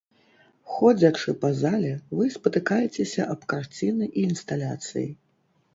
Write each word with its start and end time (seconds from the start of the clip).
Ходзячы 0.75 1.35
па 1.43 1.51
зале, 1.59 1.93
вы 2.21 2.25
спатыкаецеся 2.37 3.29
аб 3.35 3.41
карціны 3.55 4.05
і 4.17 4.29
інсталяцыі. 4.31 5.09